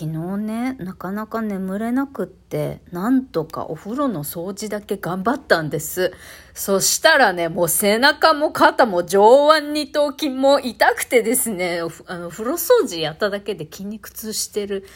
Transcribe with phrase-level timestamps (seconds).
[0.00, 6.14] 昨日ねなかなか眠れなくってなんとかお風呂の掃除だけ頑張ったんです。
[6.54, 14.86] そしたらねもう背中も肩も上腕二頭筋も痛くてですねあの風呂掃除やっただけで筋肉痛してる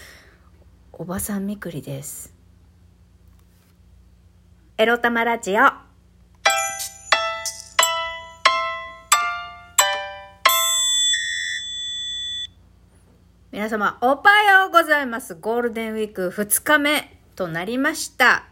[0.91, 2.33] おばさんみくりです。
[4.79, 5.84] エロ玉ラジオ。
[13.65, 15.37] 皆様、おはようございます。
[15.37, 18.45] ゴールデンウィーク2日目となりました。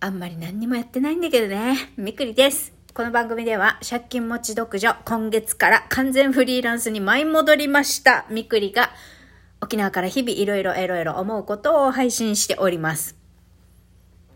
[0.00, 1.92] あんまり何にもやってないんだけどね。
[1.98, 2.72] みくりです。
[2.94, 8.24] この番組では借金持ち独女、今月から完全フリーランスに舞い戻りました。
[8.30, 8.88] みくりが
[9.60, 13.18] 沖縄から日々いろいろいろいろ思うことを配信しております。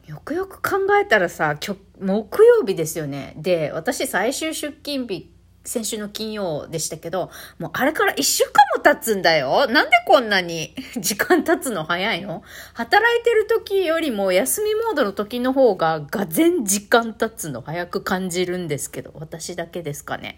[0.06, 1.56] よくよく考えたらさ、
[1.98, 3.32] 木曜日ですよね。
[3.38, 5.32] で、私最終出勤日
[5.68, 9.66] 先週の金曜でしたけど、もうあれから一週間も経つんだよ。
[9.68, 12.42] なんでこんなに 時間経つの早いの？
[12.72, 20.36] 働いてる時よりも休みモードの時の方ががぜ時間経つの早く感じるんですけど、私だけですかね。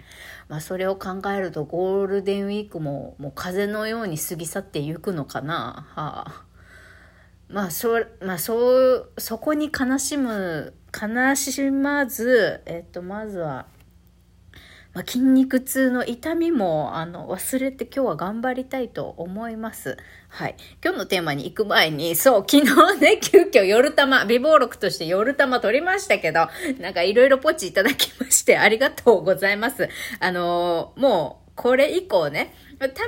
[0.49, 5.87] まあそれを考えるとゴールデンウィークももう風のように過ぎ去ってゆくのかな？
[5.95, 6.51] はあ
[7.49, 13.67] まあ、そ、まあ、そう、そこに悲しむ、悲しまず、えっと、まずは、
[14.93, 19.97] まあ、筋肉痛の痛みもあの忘れて今日は頑張りたいと思います。
[20.29, 20.57] はい。
[20.83, 26.49] 今日のテーマに行く前に、そう、昨日ね、 急遽夜玉、美貌録として夜玉取りましたけど、
[26.81, 29.89] なんかいろいろポチいただきましてありがとうございます。
[30.19, 32.99] あのー、もう、これ以降ね、たまに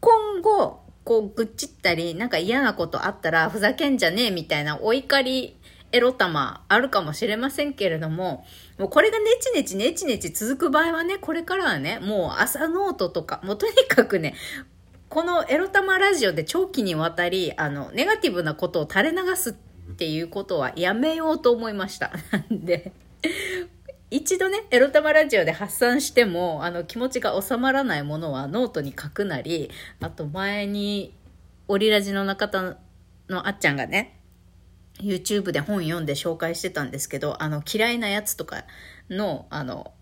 [0.00, 5.56] 今後、こう、ぐっちったり、なんか嫌なことあったら、ふざけんじゃねえみたいなお怒り
[5.96, 8.44] エロ玉あるかもしれませんけれども、
[8.78, 14.34] もうこれがネチネチネチネチ続く場合はね、これからはね、もう朝ノートとか、もうとにかくね、
[15.08, 19.54] このエロ玉ラジオで長期にわたり、あの、ネガティブなことを垂れ流すっ
[19.94, 22.12] ていうことはやめようと思いました。
[22.30, 22.92] なんで、
[24.10, 29.70] 一度ね、エロ玉ラジオで発散しても、あの、気持ちが収まらないものはノートに書くなり、
[30.00, 31.14] あと前に、
[31.68, 32.76] オリラジの中田
[33.30, 34.15] のあっちゃんがね、
[35.00, 38.64] YouTube で本読んで紹介してたんですけど、あの、嫌いなやつとか
[39.10, 39.92] の、あの、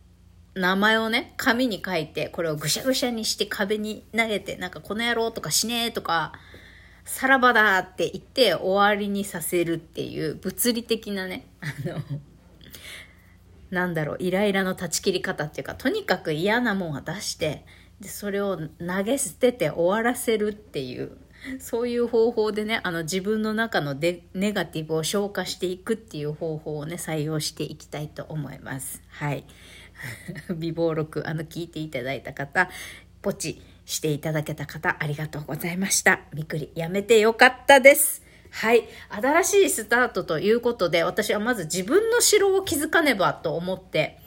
[0.55, 6.32] 名前をね、紙に書いて、これをぐしゃぐしゃにして壁に投げて、なんかこの野郎とか死ねーとか、
[7.05, 12.00] さらばだって言って終わりにさせるっていう物理的なね、あの、
[13.71, 17.66] なんだろう、イライラの断ち切り方っていうか、とにかく嫌なもんは出して、
[18.00, 21.16] で、それを投げ捨てて終わらせるっていう
[21.60, 29.03] そういう方法でね、あの自分の中のネガティブを消化していくっていう方法をね、採用していきたいと思います。
[29.09, 29.44] はい。
[30.56, 32.71] 美貌録、あの、聞いていただいた方、
[33.22, 36.21] ポチしていただけた方、ありがとうございました。
[36.32, 38.22] びくり、やめてよかったです。
[38.50, 38.84] はい。
[39.11, 44.19] 新しいスタートということで、私はまず自分の城を築かねばと思って、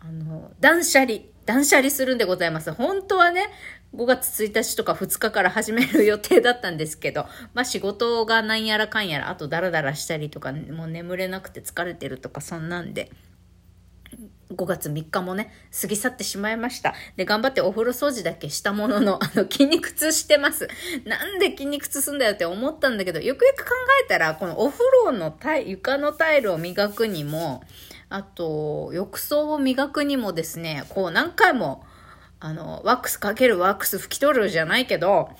[0.00, 2.72] あの、断捨離、断捨離するんでございます。
[2.72, 3.48] 本当はね、
[3.94, 13.10] 5月1日とか2日から始める予定だったんですけど、 まあ仕事がなんやらかんやら、あとダラダラしたりとか、もう眠れなくて疲れてるとか、そんなんで、
[14.54, 16.94] 5月3日もね、過ぎ去ってしまいました。
[17.16, 20.68] で、頑張ってお風呂掃除だけしたものの、 あの、筋肉痛してます。
[21.04, 23.70] なんで筋肉痛すんだよって思ったんだけど、よくよく考
[24.04, 27.62] えたら、このお風呂のタイ、床のタイルを磨くにも、
[28.08, 31.84] あと、浴槽を磨くにもですね、こう何回も、
[32.40, 35.30] あの、ワックスかけるワックス拭き取るじゃないけど、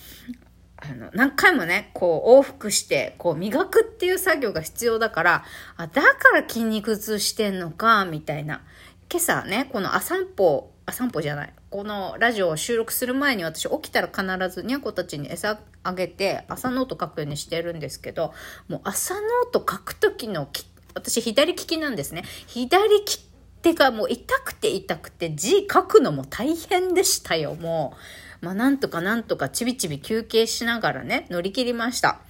[0.77, 5.45] あの、何回もね、こう往復して、こう磨くっていう作業が必要だから、
[5.77, 8.63] あ、だから筋肉痛してんのか、みたいな。
[9.11, 11.53] 今朝ね、この朝散歩、あ、散歩じゃない。
[11.71, 18.33] このラジオを収録する前に私起きたら必ずにゃこたちに餌あげて朝ノート書くようにしてるんですけど、
[18.69, 20.49] もう朝ノート書くときの
[20.95, 22.25] 私左利きなんですね。
[22.47, 23.30] 左利き
[23.63, 27.95] 手がもう痛くて痛くて字書くのも大変でしたよ、も
[28.43, 28.45] う。
[28.45, 32.21] まあなんとかなんとかちびちび休憩しながらね、乗り切りました。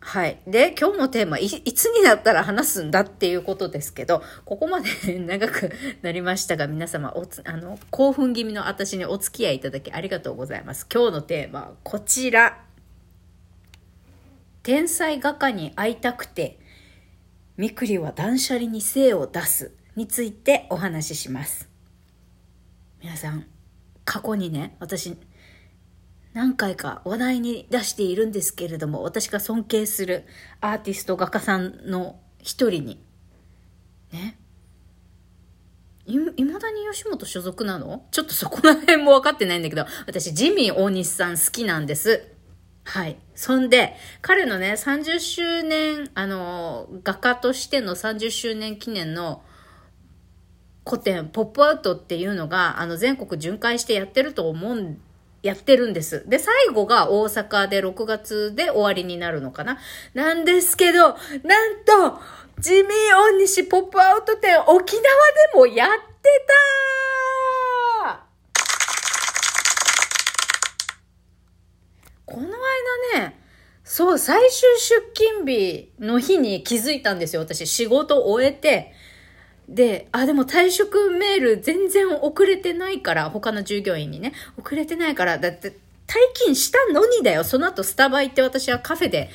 [0.00, 0.38] はい。
[0.46, 5.72] で、今日のテーマい、いつになったら話すんだっていうことですけど、ここまで長く
[6.02, 10.86] なりましたが、皆様、おつ、あの、興奮気味の私にお付き合いいただきありがとうございます。
[10.92, 12.62] 今日のテーマはこちら。
[14.62, 16.58] 天才画家に会いたくて、
[17.56, 19.72] みくりは断捨離に精を出す。
[19.96, 21.68] についてお話しします。
[23.02, 23.46] 皆さん、
[24.04, 25.16] 過去にね、私、
[26.32, 30.24] 何回か話題に出しているんですけれども、私が尊敬する
[30.60, 33.04] アーティスト画家さんの一人に、
[34.12, 34.36] ね、
[36.06, 38.06] い、いまだに吉本所属なの？
[38.10, 42.26] ちょっとそこら辺も分かってないんだけど、私、ジミー大西さん好きなんです。
[42.84, 43.16] はい。
[43.34, 49.42] そんで、彼のね、30周年、あの、画家としての30周年記念の
[50.86, 55.00] 古典、ポップアウトっていうのが、あの、全国巡回してやってると思うん
[55.44, 56.24] やってるんです。
[56.26, 59.78] で、最後が大阪で6月で終わりになるのかな
[60.14, 61.16] なんですけど、なん
[61.84, 62.18] と、
[62.60, 62.82] ジミー
[63.14, 65.04] 大西ポップアウト展沖縄で
[65.54, 65.88] もやっ
[66.22, 68.24] てた
[72.24, 72.46] この
[73.12, 73.38] 間ね、
[73.84, 77.42] そう、最終出勤日の日に気づいたんですよ。
[77.42, 78.93] 私、仕事終えて、
[79.68, 84.32] で、あ、でも退職メール全然遅れてないから、他の従業員にね、
[84.62, 85.70] 遅れてないから、だって、
[86.06, 87.44] 退勤したのにだよ。
[87.44, 89.30] その後スタバ行って私はカフェで、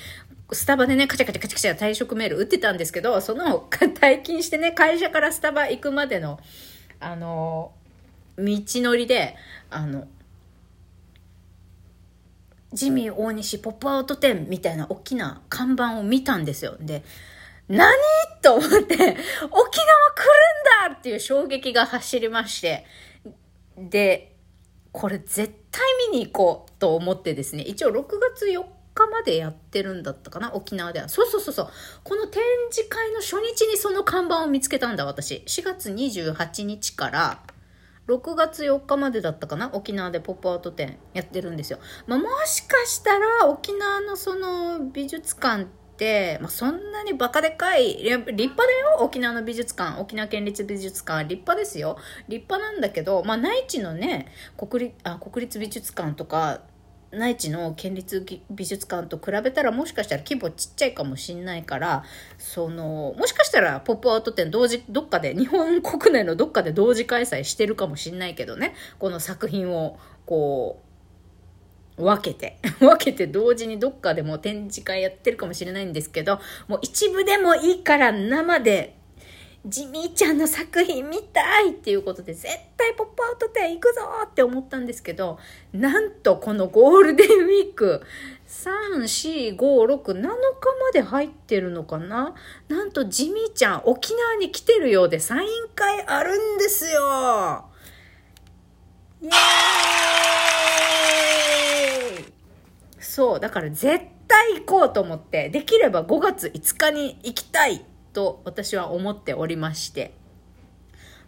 [0.52, 6.40] スタバでね、カチャカチャカチャカチャ退職メール打ってたんですけど、その 退勤してね、会社からスタバ行くまでの、
[7.00, 7.72] あの、
[8.38, 9.36] 道のりで、
[9.70, 10.08] あの、
[12.72, 16.78] ジミー大西ポップアウト店みたいな大きな看板を見たんですよ。
[16.80, 17.04] で、
[17.70, 17.94] 何？
[18.42, 19.18] と思って、沖縄来るん
[20.92, 22.86] だっていう衝撃が走りまして、
[23.78, 24.36] で、
[24.92, 28.06] これ絶対見に行こうと思ってですね、一応6
[28.36, 28.64] 月4
[28.96, 31.10] 日までやってるんだったかな沖縄では。
[31.10, 31.70] そうそうそうそう。
[32.04, 35.44] この展示会の初日にその看板を見つけたんだ、私。
[35.46, 37.44] 4月28日から、
[38.08, 41.78] 6月4日までだったかな沖縄でポップアウト展やってるんですよ。
[42.08, 45.68] まあ、もしかしたら沖縄のその美術館、
[46.42, 51.98] まあ、そんなにバカでかい、立派だよ、沖縄の美術館、沖縄県立美術館、立派ですよ。
[52.28, 56.62] 立派なんだけど、まあ、内地のね、国立、あ、国立美術館とか、
[57.12, 62.04] 内地の県立美術館と比べたらもしかしたら規模ちっちゃいかもしんないから
[62.38, 68.76] そのもしかしたらポップアウト展同時どっかで日本国内のどっかで同時開催してるかもしんないけどね。
[69.00, 70.89] この作品をこう
[72.04, 78.96] 分けて、 分けて同時にどっかでも展示会やってるかもしれないんですけど、もう一部でもいいから生で、
[79.66, 82.48] ジミーちゃんの作品見たいっていうことで、絶
[82.78, 85.38] 対ポップアウト展行くぞって思ったんですけど、
[85.74, 88.02] なんとこのゴールデンウィーク、
[88.48, 90.32] 3、4、5、6、7日ま
[90.94, 92.34] で入ってるのかな？
[92.70, 97.66] なんとジミーちゃん沖縄に来てるようでサイン会あるんですよ。
[99.22, 100.09] イエーイ！
[103.00, 110.18] そう、だから絶対行こうと思って、できれば5月5日に行きたいと私は思っておりまして。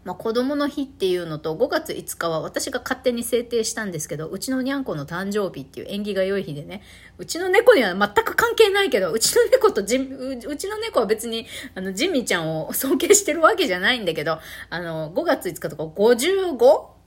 [0.03, 6.81] まあ、子供の日っていうのと5月5日は私が勝手に制定したんですけど、うちのにゃんこの誕生日っていう縁起が良い日でね、
[7.19, 11.45] うちの猫には全く関係ないけど、うちの猫とじうちの猫は別に
[11.75, 14.39] あのジミーちゃんを尊敬してるわけじゃないんだけど、
[14.71, 17.00] あの5月5日とか 55?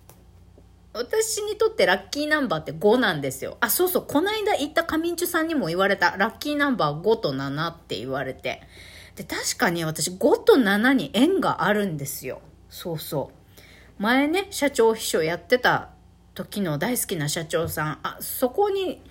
[0.95, 3.57] 私にとってラッキーナンバーって5なんですよ。
[3.61, 6.17] あ、そうそう、こないだ行ったカミンチュさんにも言われた。
[6.17, 8.63] ラッキーナンバー5と7って言われて。
[9.17, 12.41] で、確かに私5と7に縁があるんですよ。
[12.71, 13.33] そうそ
[13.99, 14.03] う。
[14.03, 15.91] 前ね、社長秘書やってた
[16.35, 19.03] 時の大好きな社長さん、あ、そこに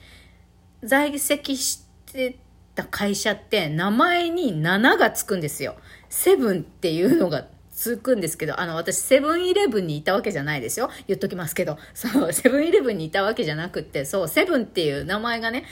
[0.83, 2.39] 在籍して
[2.75, 5.75] た会社って名前に7がつくんですよ。
[6.07, 10.91] セブンっていうのが続くんですけど、あの、私、セブンイレブンにいたわけじゃないですよ。
[11.07, 11.79] 言っときますけど。
[11.93, 15.65] そう、セブンイレブンにいたわけじゃなくって、そう、セブンっていう名前がね、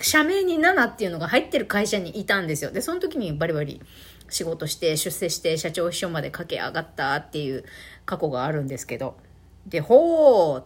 [0.00, 2.72] 社名に7っていうのが入ってる会社にいたんですよ。
[2.72, 3.80] で、その時にバリバリ
[4.28, 7.64] 仕事して、出世して、社長秘書まで駆け上がったっていう
[8.04, 9.16] 過去があるんですけど。
[9.64, 10.62] で、ほー、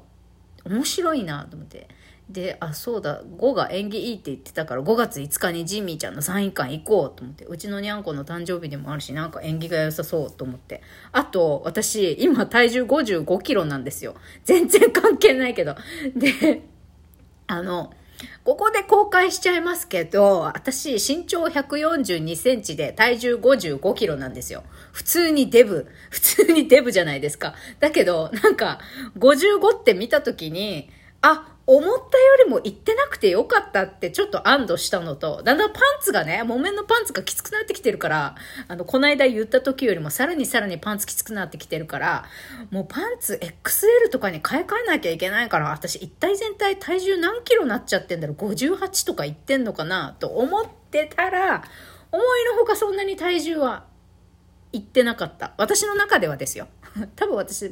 [0.64, 1.86] 面白いなと思って。
[2.28, 10.82] で、あ、そうだ、5が縁起いいって言ってたから5月5日にジミーちゃんのサイン会行こうと思って、うちのにゃんこの誕生日でもあるし、なんか縁起が良さそうと思って。
[11.12, 14.14] あと、私、今体重55キロなんですよ。
[14.44, 15.76] 全然関係ないけど。
[16.16, 16.62] で、
[17.48, 17.92] あの、
[18.44, 24.64] ここで公開しちゃいますけど、私身長142センチで体重55キロなんですよ。
[24.92, 25.86] 普通にデブ。
[26.10, 27.54] 普通にデブじゃないですか。
[27.78, 28.78] だけど、なんか、
[29.18, 30.90] 55って見たときに、
[31.22, 38.34] あ、思ったよりも行ってなくてよかったってちょっと安堵したのと、だんだんパンツがね、木綿のパンツがきつくなってきてるから、
[38.66, 42.24] あの、この間言った時よりもさらにさらにパンツきつくなってきてるから、
[42.70, 51.62] もうパンツ XL とかに買い替えなきゃいけないから、私一体全体体重何キロなっちゃってんだろう ?58 とか言ってんのかなと思ってたら、
[52.10, 53.84] 思いのほかそんなに体重は
[54.72, 55.52] 行ってなかった。
[55.58, 56.66] 私の中ではですよ。
[57.16, 57.70] 多分私、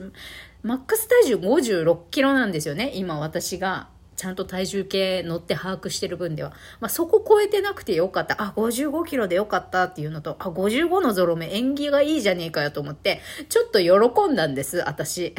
[0.62, 2.92] マックス体重56キロなんですよね。
[2.94, 3.88] 今私が
[4.20, 6.52] ちゃんと体重計乗って把握してる分では。
[6.78, 8.42] まあ、そこ超えてなくてよかった。
[8.42, 15.34] あ、55キロでよかったっていうのと、あ、55のゾロ目縁起がいいじゃねえかよと思って、ちょっと喜んだんです、私。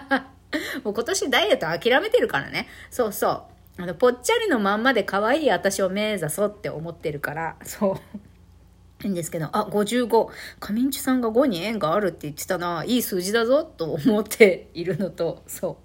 [0.84, 2.66] もう今年ダイエット諦めてるからね。
[2.90, 3.30] そうそ
[3.78, 3.82] う。
[3.82, 8.31] あの、ぽっちゃりのまんまで可愛い私を目指そうって思ってるから、そう。
[9.04, 10.28] いいんですけど、あ、55。
[10.60, 12.84] 上地さんが5に縁があるって言ってたな。
[12.86, 15.78] いい数字だぞ、と思っているのと、そ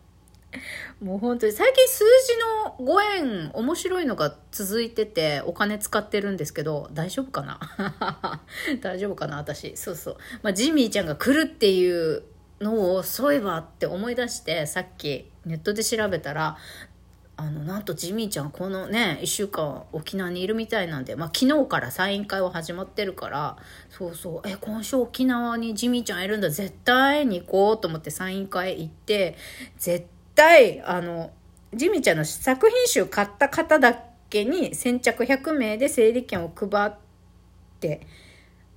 [1.01, 1.05] う。
[1.05, 2.03] もう本当に、最近数
[2.77, 7.59] 字の5円面白いのが続いてて、お金使ってるんですけど、大丈夫かな？
[8.81, 9.75] 大丈夫かな私。
[9.77, 10.17] そうそう。
[10.43, 12.24] まあ、ジミーちゃんが来るっていう
[12.62, 16.57] のを、そういえばって思い出して、さっきネットで調べたら、
[17.39, 23.58] あの、なんとジミーちゃんこのね、一週間沖縄にいるみたいなんで、まあ昨日からサイン会は始まってるから、
[23.89, 29.38] そうそう、え、今週沖縄にジミーちゃんいるんだ、絶対に行こうと思ってサイン会行って、
[29.77, 31.29] 絶対、あの、
[31.75, 36.91] ジミーちゃんの作品集買った方だけに先着100名で整理券を配っ
[37.79, 38.08] て、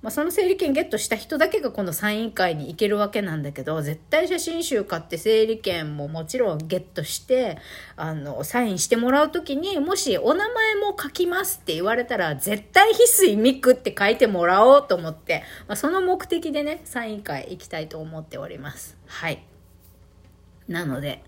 [0.01, 7.59] まあ、その整理券ゲットした人だけがこのサイン会に行けるわけなんだけど、絶対写真集買って整理券ももちろんゲットして、
[7.95, 18.97] あの、サインしてもらうときに、もしお名前も書きますって言われたら、絶対翡翠ミクって書いてもらおうと思って、まあ、その目的でね、サイン会行きたいと思っております。
[19.05, 19.43] はい。
[20.67, 21.23] なので、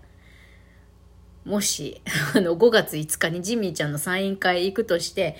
[1.44, 2.00] もし、
[2.34, 5.36] あの、5月5日にジミーちゃんのサイン会行くとして、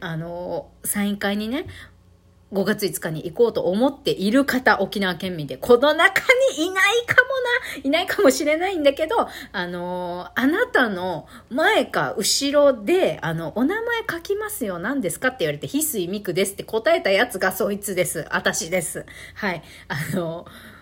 [0.00, 1.66] あの、サイン会にね、
[2.52, 6.22] 5月5日に行こうと思っている方、沖縄県民で、この中
[6.56, 7.28] にいないかも
[7.80, 18.26] な、いないかもしれないんだけど、あのー、あなたの前か後ろで、あの、お名前書きますよ、何ですかって言われて、翡翠美久ですって答えたやつがそいつです。
[18.30, 19.06] 私です。
[19.34, 19.62] はい。
[19.88, 20.72] あのー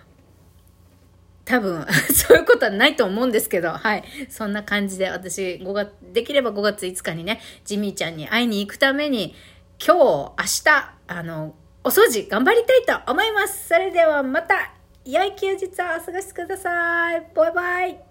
[1.50, 1.84] 多分、
[2.14, 4.04] そういうことはないと思うんですけど、はい。
[4.28, 9.34] そんな感じで、私、5月、できれば5月5日にね、ジミーちゃんに会いに行くために、
[9.84, 10.34] 今日、明
[10.64, 13.66] 日、あの、お掃除頑張りたいと思います。
[13.66, 14.72] それではまた、
[15.04, 17.26] 良い休日をお過ごしください。
[17.34, 18.09] バイバイ。